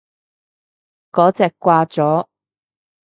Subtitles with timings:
[1.11, 2.25] 嗰隻掛咗